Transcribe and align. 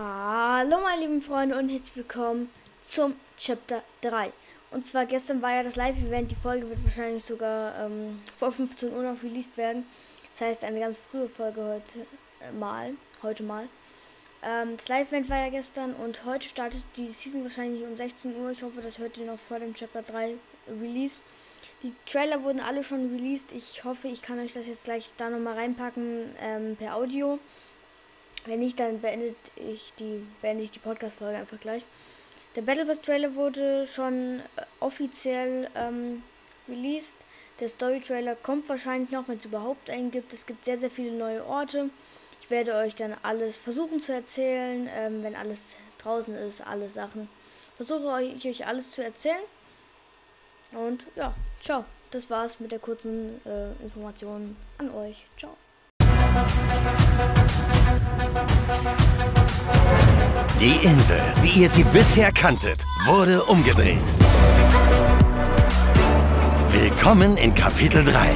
Hallo 0.00 0.78
meine 0.80 1.00
lieben 1.00 1.20
Freunde 1.20 1.58
und 1.58 1.68
herzlich 1.68 1.96
willkommen 1.96 2.48
zum 2.80 3.14
Chapter 3.36 3.82
3. 4.02 4.32
Und 4.70 4.86
zwar 4.86 5.06
gestern 5.06 5.42
war 5.42 5.50
ja 5.50 5.64
das 5.64 5.74
Live-Event, 5.74 6.30
die 6.30 6.36
Folge 6.36 6.68
wird 6.68 6.84
wahrscheinlich 6.84 7.24
sogar 7.24 7.76
ähm, 7.80 8.20
vor 8.36 8.52
15 8.52 8.92
Uhr 8.92 9.02
noch 9.02 9.20
released 9.24 9.56
werden. 9.56 9.86
Das 10.30 10.42
heißt 10.42 10.64
eine 10.64 10.78
ganz 10.78 10.98
frühe 10.98 11.28
Folge 11.28 11.64
heute 11.64 12.06
äh, 12.40 12.52
mal, 12.52 12.94
heute 13.24 13.42
mal. 13.42 13.68
Ähm, 14.44 14.76
das 14.76 14.88
Live-Event 14.88 15.30
war 15.30 15.38
ja 15.38 15.48
gestern 15.48 15.94
und 15.94 16.24
heute 16.24 16.48
startet 16.48 16.84
die 16.96 17.08
Season 17.08 17.42
wahrscheinlich 17.42 17.82
um 17.82 17.96
16 17.96 18.36
Uhr. 18.36 18.52
Ich 18.52 18.62
hoffe, 18.62 18.80
dass 18.80 19.00
heute 19.00 19.22
noch 19.22 19.40
vor 19.40 19.58
dem 19.58 19.74
Chapter 19.74 20.02
3 20.02 20.36
Release. 20.80 21.18
Die 21.82 21.92
Trailer 22.06 22.44
wurden 22.44 22.60
alle 22.60 22.84
schon 22.84 23.10
released. 23.10 23.52
Ich 23.52 23.82
hoffe, 23.82 24.06
ich 24.06 24.22
kann 24.22 24.38
euch 24.38 24.52
das 24.52 24.68
jetzt 24.68 24.84
gleich 24.84 25.14
da 25.16 25.28
nochmal 25.28 25.54
reinpacken 25.54 26.36
ähm, 26.40 26.76
per 26.76 26.94
Audio. 26.94 27.40
Wenn 28.46 28.60
nicht, 28.60 28.80
dann 28.80 29.00
beendet 29.00 29.36
ich 29.56 29.92
die, 29.98 30.26
beende 30.40 30.64
ich 30.64 30.70
die 30.70 30.78
Podcast-Folge 30.78 31.38
einfach 31.38 31.60
gleich. 31.60 31.84
Der 32.56 32.62
Battle 32.62 32.86
Pass 32.86 33.00
Trailer 33.00 33.34
wurde 33.34 33.86
schon 33.86 34.40
äh, 34.56 34.62
offiziell 34.80 35.68
ähm, 35.74 36.22
released. 36.68 37.18
Der 37.60 37.68
Story 37.68 38.00
Trailer 38.00 38.36
kommt 38.36 38.68
wahrscheinlich 38.68 39.10
noch, 39.10 39.28
wenn 39.28 39.38
es 39.38 39.44
überhaupt 39.44 39.90
einen 39.90 40.10
gibt. 40.10 40.32
Es 40.32 40.46
gibt 40.46 40.64
sehr, 40.64 40.78
sehr 40.78 40.90
viele 40.90 41.12
neue 41.12 41.44
Orte. 41.44 41.90
Ich 42.40 42.50
werde 42.50 42.74
euch 42.74 42.94
dann 42.94 43.14
alles 43.22 43.58
versuchen 43.58 44.00
zu 44.00 44.12
erzählen, 44.12 44.88
ähm, 44.96 45.22
wenn 45.22 45.36
alles 45.36 45.78
draußen 45.98 46.34
ist, 46.34 46.66
alle 46.66 46.88
Sachen. 46.88 47.28
Versuche 47.76 48.22
ich 48.22 48.46
euch 48.48 48.66
alles 48.66 48.92
zu 48.92 49.04
erzählen. 49.04 49.36
Und 50.72 51.06
ja, 51.16 51.34
ciao. 51.60 51.84
Das 52.10 52.30
war's 52.30 52.58
mit 52.58 52.72
der 52.72 52.78
kurzen 52.78 53.40
äh, 53.44 53.70
Information 53.82 54.56
an 54.78 54.90
euch. 54.94 55.26
Ciao. 55.36 55.56
Die 60.60 60.84
Insel, 60.84 61.20
wie 61.40 61.62
ihr 61.62 61.70
sie 61.70 61.84
bisher 61.84 62.32
kanntet, 62.32 62.84
wurde 63.06 63.44
umgedreht. 63.44 63.98
Willkommen 66.72 67.36
in 67.36 67.54
Kapitel 67.54 68.02
3, 68.02 68.30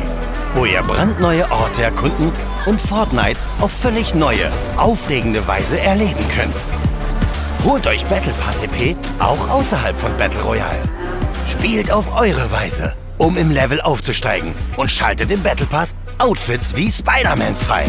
wo 0.55 0.65
ihr 0.65 0.83
brandneue 0.83 1.51
Orte 1.51 1.83
erkunden 1.83 2.31
und 2.67 2.81
Fortnite 2.81 3.39
auf 3.61 3.73
völlig 3.73 4.15
neue, 4.15 4.51
aufregende 4.77 5.47
Weise 5.49 5.81
erleben 5.81 6.25
könnt. 6.37 6.55
Holt 7.65 7.87
euch 7.87 8.05
Battle 8.07 8.33
Pass 8.35 8.63
EP 8.63 8.97
auch 9.19 9.51
außerhalb 9.51 9.99
von 9.99 10.17
Battle 10.17 10.43
Royale. 10.43 10.81
Spielt 11.49 11.93
auf 11.93 12.17
eure 12.17 12.51
Weise, 12.53 12.95
um 13.19 13.37
im 13.37 13.51
Level 13.51 13.81
aufzusteigen 13.81 14.55
und 14.77 14.91
schaltet 14.91 15.31
im 15.31 15.43
Battle 15.43 15.67
Pass 15.67 15.95
Outfits 16.19 16.75
wie 16.77 16.91
Spider-Man 16.91 17.57
frei. 17.57 17.85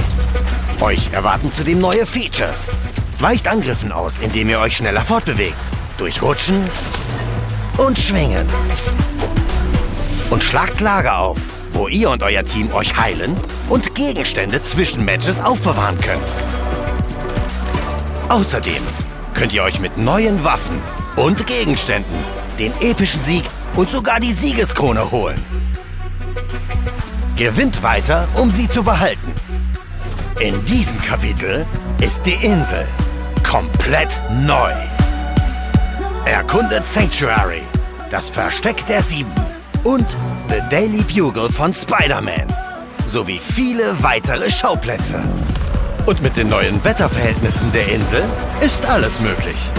Euch 0.81 1.13
erwarten 1.13 1.51
zudem 1.51 1.79
neue 1.79 2.05
Features. 2.05 2.71
Weicht 3.19 3.47
Angriffen 3.47 3.91
aus, 3.91 4.19
indem 4.19 4.49
ihr 4.49 4.59
euch 4.59 4.77
schneller 4.77 5.01
fortbewegt. 5.01 5.55
Durch 5.97 6.21
Rutschen 6.21 6.63
und 7.77 7.97
Schwingen. 7.97 8.47
Und 10.29 10.43
schlagt 10.43 10.81
Lager 10.81 11.19
auf, 11.19 11.37
wo 11.71 11.87
ihr 11.87 12.09
und 12.09 12.23
euer 12.23 12.43
Team 12.43 12.71
euch 12.73 12.97
heilen 12.97 13.35
und 13.69 13.95
Gegenstände 13.95 14.61
zwischen 14.61 15.05
Matches 15.05 15.39
aufbewahren 15.39 15.97
könnt. 15.99 16.23
Außerdem 18.29 18.81
könnt 19.33 19.53
ihr 19.53 19.63
euch 19.63 19.79
mit 19.79 19.97
neuen 19.97 20.43
Waffen 20.43 20.81
und 21.15 21.47
Gegenständen 21.47 22.19
den 22.59 22.73
epischen 22.81 23.23
Sieg 23.23 23.43
und 23.75 23.89
sogar 23.89 24.19
die 24.19 24.33
Siegeskrone 24.33 25.11
holen. 25.11 25.41
Gewinnt 27.35 27.81
weiter, 27.83 28.27
um 28.35 28.51
sie 28.51 28.67
zu 28.67 28.83
behalten. 28.83 29.33
In 30.39 30.65
diesem 30.65 30.99
Kapitel 31.01 31.65
ist 32.01 32.25
die 32.25 32.33
Insel 32.45 32.85
komplett 33.43 34.17
neu. 34.45 34.71
Erkundet 36.25 36.85
Sanctuary, 36.85 37.61
das 38.09 38.29
Versteck 38.29 38.85
der 38.87 39.01
Sieben 39.01 39.31
und 39.83 40.05
The 40.49 40.61
Daily 40.69 41.03
Bugle 41.03 41.49
von 41.49 41.73
Spider-Man 41.73 42.47
sowie 43.05 43.37
viele 43.37 44.01
weitere 44.01 44.49
Schauplätze. 44.49 45.21
Und 46.07 46.21
mit 46.21 46.35
den 46.35 46.47
neuen 46.49 46.83
Wetterverhältnissen 46.83 47.71
der 47.71 47.87
Insel 47.89 48.23
ist 48.59 48.85
alles 48.87 49.19
möglich. 49.19 49.69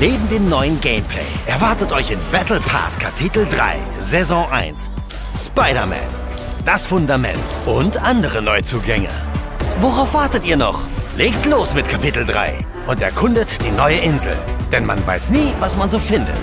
Neben 0.00 0.28
dem 0.30 0.48
neuen 0.48 0.80
Gameplay 0.80 1.26
erwartet 1.46 1.92
euch 1.92 2.10
in 2.10 2.18
Battle 2.32 2.60
Pass 2.60 2.98
Kapitel 2.98 3.46
3, 3.48 3.76
Saison 3.98 4.50
1 4.50 4.90
Spider-Man, 5.38 5.98
das 6.64 6.86
Fundament 6.86 7.38
und 7.66 7.98
andere 7.98 8.42
Neuzugänge. 8.42 9.10
Worauf 9.80 10.14
wartet 10.14 10.46
ihr 10.46 10.56
noch? 10.56 10.80
Legt 11.16 11.44
los 11.46 11.74
mit 11.74 11.88
Kapitel 11.88 12.24
3 12.24 12.58
und 12.86 13.00
erkundet 13.00 13.64
die 13.64 13.70
neue 13.70 13.96
Insel, 13.96 14.36
denn 14.70 14.86
man 14.86 15.04
weiß 15.06 15.30
nie, 15.30 15.52
was 15.60 15.76
man 15.76 15.90
so 15.90 15.98
findet. 15.98 16.38